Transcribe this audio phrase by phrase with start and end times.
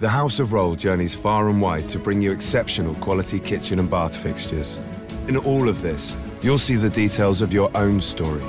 [0.00, 3.90] The House of Rohl journeys far and wide to bring you exceptional quality kitchen and
[3.90, 4.80] bath fixtures.
[5.28, 8.42] In all of this, you'll see the details of your own story.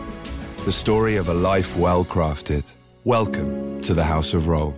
[0.63, 2.71] The story of a life well crafted.
[3.03, 4.73] Welcome to the House of Rohl.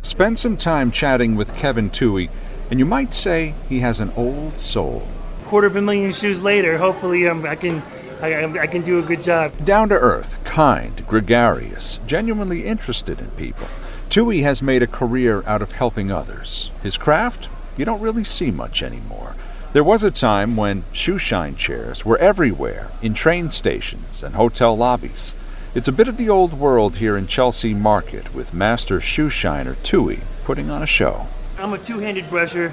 [0.00, 2.30] Spend some time chatting with Kevin Toohey,
[2.70, 5.06] and you might say he has an old soul.
[5.44, 7.82] Quarter of a million shoes later, hopefully um, I can
[8.22, 9.52] I, I can do a good job.
[9.66, 13.66] Down to earth, kind, gregarious, genuinely interested in people.
[14.10, 16.72] Toohey has made a career out of helping others.
[16.82, 19.36] His craft, you don't really see much anymore.
[19.72, 25.36] There was a time when shoeshine chairs were everywhere, in train stations and hotel lobbies.
[25.76, 30.22] It's a bit of the old world here in Chelsea Market with master shoeshiner Toohey
[30.42, 31.28] putting on a show.
[31.56, 32.72] I'm a two-handed brusher.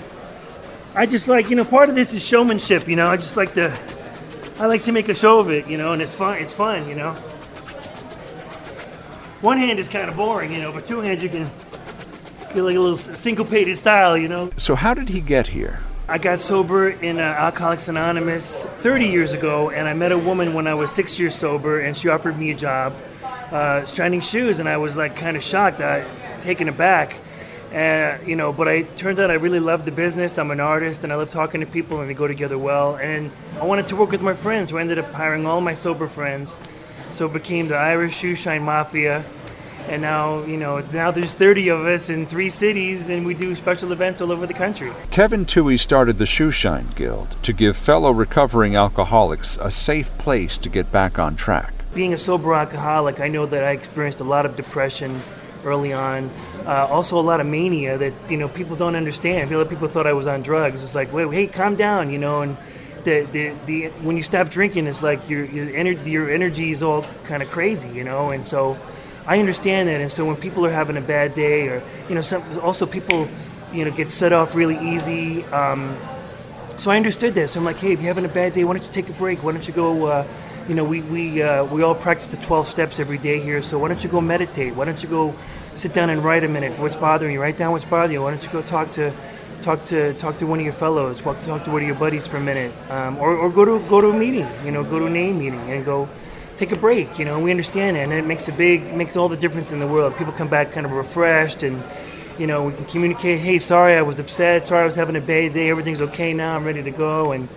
[0.96, 3.12] I just like, you know, part of this is showmanship, you know.
[3.12, 3.72] I just like to
[4.60, 6.40] I like to make a show of it, you know, and it's fun.
[6.40, 7.16] It's fun, you know.
[9.42, 11.44] One hand is kind of boring, you know, but two hands you can
[12.54, 14.50] get like a little syncopated style, you know.
[14.58, 15.80] So how did he get here?
[16.10, 20.56] I got sober in uh, Alcoholics Anonymous 30 years ago, and I met a woman
[20.56, 22.96] when I was six years sober, and she offered me a job,
[23.52, 26.04] uh, shining shoes, and I was like kind of shocked, uh,
[26.40, 27.18] taken aback.
[27.72, 30.40] And you know, but I turned out I really love the business.
[30.40, 32.96] I'm an artist, and I love talking to people, and they go together well.
[32.96, 35.74] And I wanted to work with my friends, so I ended up hiring all my
[35.76, 36.58] sober friends.
[37.12, 39.26] So it became the Irish Shoe Shine Mafia,
[39.88, 43.56] and now you know now there's 30 of us in three cities, and we do
[43.56, 44.92] special events all over the country.
[45.12, 50.70] Kevin Toohey started the Shoeshine Guild to give fellow recovering alcoholics a safe place to
[50.70, 51.74] get back on track.
[51.94, 55.20] Being a sober alcoholic, I know that I experienced a lot of depression
[55.64, 56.30] early on.
[56.66, 59.52] Uh, also, a lot of mania that you know people don't understand.
[59.52, 60.84] A lot of people thought I was on drugs.
[60.84, 62.42] It's like, wait, hey, calm down, you know.
[62.42, 62.58] And
[63.08, 66.84] the the, the when you stop drinking, it's like your your, ener- your energy is
[66.84, 68.30] all kind of crazy, you know.
[68.32, 68.78] And so,
[69.26, 70.02] I understand that.
[70.02, 73.28] And so when people are having a bad day, or you know, some also people,
[73.72, 75.44] you know, get set off really easy.
[75.46, 75.98] Um,
[76.76, 77.54] so I understood this.
[77.54, 79.14] So I'm like, hey, if you're having a bad day, why don't you take a
[79.14, 79.42] break?
[79.42, 80.06] Why don't you go?
[80.06, 80.28] Uh,
[80.68, 83.62] you know, we we uh, we all practice the 12 steps every day here.
[83.62, 84.76] So why don't you go meditate?
[84.76, 85.34] Why don't you go
[85.76, 86.78] sit down and write a minute?
[86.78, 87.42] What's bothering you?
[87.42, 88.22] Write down what's bothering you.
[88.22, 89.14] Why don't you go talk to
[89.62, 91.22] talk to talk to one of your fellows?
[91.22, 93.66] Talk to, talk to one of your buddies for a minute, um, or, or go
[93.66, 94.48] to go to a meeting.
[94.66, 96.08] You know, go to an AA meeting and go
[96.56, 97.20] take a break.
[97.20, 99.80] You know, we understand it, and it makes a big makes all the difference in
[99.80, 100.16] the world.
[100.18, 101.84] People come back kind of refreshed and.
[102.40, 103.40] You know, we can communicate.
[103.40, 104.64] Hey, sorry, I was upset.
[104.64, 105.72] Sorry, I was having a bad day.
[105.72, 106.56] Everything's okay now.
[106.56, 107.32] I'm ready to go.
[107.32, 107.50] And,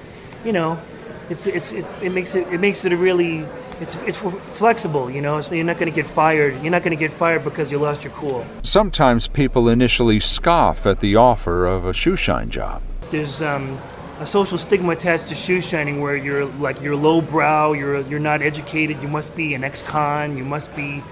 [0.43, 0.81] you know,
[1.28, 3.47] it's it's it, it makes it it makes it a really
[3.81, 4.19] it's it's
[4.53, 5.41] flexible, you know.
[5.41, 6.61] So you're not going to get fired.
[6.63, 8.45] You're not going to get fired because you lost your cool.
[8.63, 12.83] Sometimes people initially scoff at the offer of a shoeshine job.
[13.11, 13.79] There's um,
[14.21, 18.43] a social stigma attached to shoe shining, where you're like you're lowbrow, you're you're not
[18.43, 21.03] educated, you must be an ex-con, you must be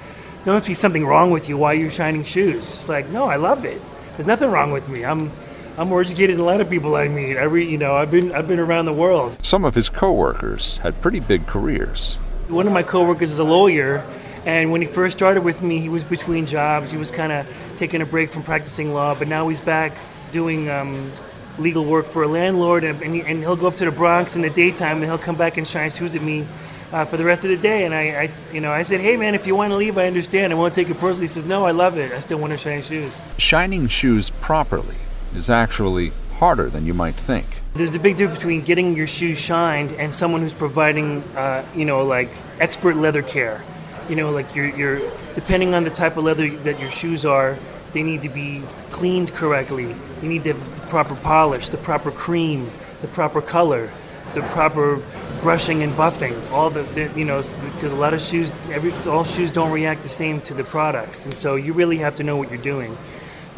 [0.45, 1.57] there must be something wrong with you.
[1.57, 2.59] Why you're shining shoes?
[2.59, 3.81] It's like no, I love it.
[4.17, 5.05] There's nothing wrong with me.
[5.05, 5.33] I'm
[5.79, 7.37] I'm more educated than a lot of people I meet.
[7.37, 9.39] Every you know, I've been I've been around the world.
[9.45, 12.19] Some of his coworkers had pretty big careers.
[12.49, 14.07] One of my coworkers is a lawyer,
[14.47, 16.91] and when he first started with me, he was between jobs.
[16.91, 19.99] He was kind of taking a break from practicing law, but now he's back
[20.33, 21.13] doing um,
[21.59, 24.41] legal work for a landlord, and, and, he, he'll go up to the Bronx in
[24.41, 26.47] the daytime, and he'll come back and shine shoes at me.
[26.91, 29.19] Uh, for the rest of the day, and I, I, you know, I said, "Hey,
[29.19, 30.55] man, if you want to leave, I understand.
[30.55, 32.13] I won't take it personally." He says, "No, I love it.
[32.13, 34.97] I still want to shine shoes." Shining shoes properly
[35.35, 37.58] is actually harder than you might think.
[37.79, 41.85] There's a big difference between getting your shoes shined and someone who's providing, uh, you
[41.85, 42.29] know, like
[42.59, 43.63] expert leather care.
[44.09, 45.01] You know, like you're, you're,
[45.37, 47.57] depending on the type of leather that your shoes are,
[47.93, 49.95] they need to be cleaned correctly.
[50.19, 50.55] They need the
[50.89, 52.69] proper polish, the proper cream,
[53.01, 53.93] the proper color,
[54.35, 55.01] the proper
[55.41, 56.35] brushing and buffing.
[56.51, 57.41] All the, the you know,
[57.77, 61.27] because a lot of shoes, every, all shoes don't react the same to the products,
[61.27, 62.99] and so you really have to know what you're doing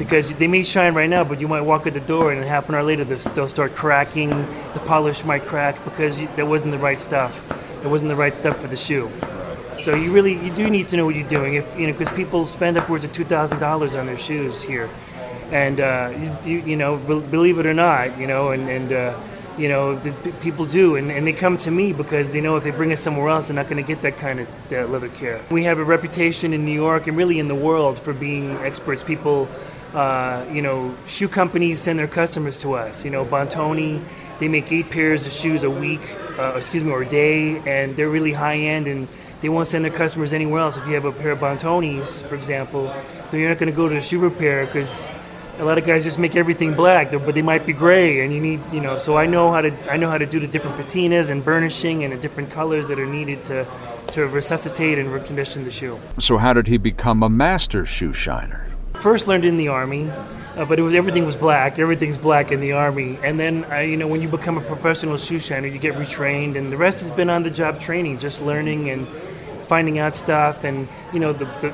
[0.01, 2.71] because they may shine right now, but you might walk at the door and half
[2.71, 4.31] an hour later they'll start cracking.
[4.73, 7.45] The polish might crack because that wasn't the right stuff.
[7.85, 9.11] It wasn't the right stuff for the shoe.
[9.77, 11.53] So you really you do need to know what you're doing.
[11.53, 14.89] If you know because people spend upwards of two thousand dollars on their shoes here,
[15.53, 16.15] and uh,
[16.45, 18.93] you, you, you know believe it or not, you know and and.
[18.93, 19.21] Uh,
[19.59, 20.01] you know,
[20.41, 22.97] people do, and, and they come to me because they know if they bring it
[22.97, 25.45] somewhere else, they're not going to get that kind of leather care.
[25.51, 29.05] We have a reputation in New York and really in the world for being experts.
[29.05, 29.51] People
[29.95, 33.05] uh, you know, shoe companies send their customers to us.
[33.05, 34.03] You know, Bontoni,
[34.39, 36.01] they make eight pairs of shoes a week,
[36.39, 39.09] uh, excuse me, or a day, and they're really high end, and
[39.41, 40.77] they won't send their customers anywhere else.
[40.77, 42.93] If you have a pair of Bontonis, for example,
[43.31, 45.11] then you're not going to go to a shoe repair because
[45.59, 48.41] a lot of guys just make everything black, but they might be gray, and you
[48.41, 48.97] need, you know.
[48.97, 52.05] So I know how to, I know how to do the different patinas and burnishing
[52.05, 53.67] and the different colors that are needed to,
[54.13, 55.99] to resuscitate and recondition the shoe.
[56.19, 58.70] So how did he become a master shoe shiner?
[59.01, 60.11] First learned in the army,
[60.57, 61.79] Uh, but it was everything was black.
[61.79, 63.19] Everything's black in the army.
[63.23, 66.57] And then uh, you know when you become a professional shoe shiner, you get retrained,
[66.57, 69.07] and the rest has been on the job training, just learning and
[69.69, 70.65] finding out stuff.
[70.65, 71.73] And you know the, the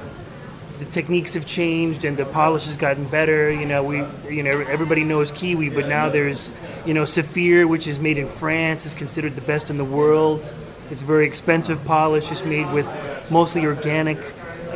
[0.78, 3.50] the techniques have changed and the polish has gotten better.
[3.50, 6.52] You know, we, you know, everybody knows Kiwi, but now there's,
[6.84, 10.54] you know, Saphir, which is made in France, is considered the best in the world.
[10.90, 12.86] It's very expensive polish, just made with
[13.30, 14.18] mostly organic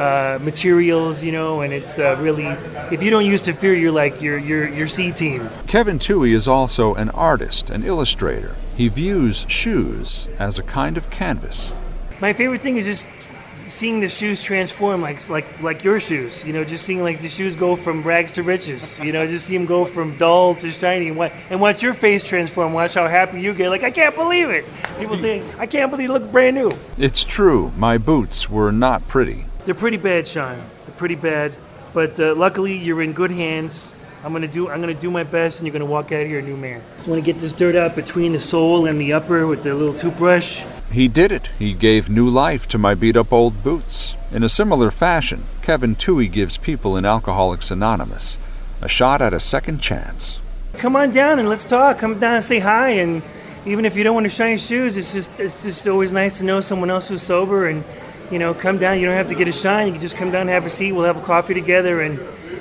[0.01, 2.47] uh, materials, you know, and it's uh, really,
[2.91, 5.51] if you don't use Saphir, you're like, your your you're C team.
[5.67, 8.57] Kevin Toohey is also an artist, an illustrator.
[8.75, 11.73] He views shoes as a kind of canvas.
[12.19, 13.09] My favorite thing is just
[13.53, 17.29] seeing the shoes transform like like like your shoes you know just seeing like the
[17.29, 20.73] shoes go from rags to riches you know just see them go from dull to
[20.73, 23.91] shiny and, what, and watch your face transform watch how happy you get like i
[23.91, 24.65] can't believe it
[24.99, 29.07] people saying i can't believe you look brand new it's true my boots were not
[29.07, 31.55] pretty they're pretty bad sean they're pretty bad
[31.93, 34.69] but uh, luckily you're in good hands I'm gonna do.
[34.69, 36.83] I'm gonna do my best, and you're gonna walk out here a new man.
[37.07, 39.75] I want to get this dirt out between the sole and the upper with the
[39.75, 40.63] little toothbrush.
[40.93, 41.49] He did it.
[41.59, 44.17] He gave new life to my beat up old boots.
[44.31, 48.37] In a similar fashion, Kevin Toohey gives people in Alcoholics Anonymous
[48.83, 50.39] a shot at a second chance.
[50.75, 51.99] Come on down and let's talk.
[51.99, 52.91] Come down and say hi.
[52.91, 53.23] And
[53.65, 56.39] even if you don't want to shine your shoes, it's just it's just always nice
[56.39, 57.69] to know someone else who's sober.
[57.69, 57.85] And
[58.31, 58.99] you know, come down.
[59.01, 59.87] You don't have to get a shine.
[59.87, 60.93] You can just come down have a seat.
[60.93, 62.19] We'll have a coffee together and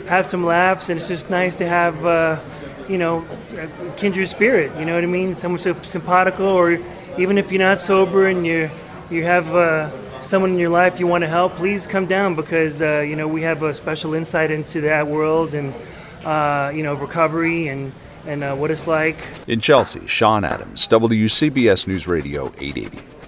[0.08, 0.90] have some laughs.
[0.90, 2.06] And it's just nice to have.
[2.06, 2.40] Uh,
[2.90, 3.24] you know,
[3.96, 4.76] kindred spirit.
[4.78, 5.34] You know what I mean?
[5.36, 6.80] Someone so simpatico or
[7.18, 8.70] even if you're not sober and you
[9.10, 12.82] you have uh, someone in your life you want to help, please come down because
[12.82, 15.74] uh, you know we have a special insight into that world and
[16.26, 17.92] uh, you know recovery and
[18.26, 19.18] and uh, what it's like.
[19.48, 23.19] In Chelsea, Sean Adams, WCBS News Radio 880.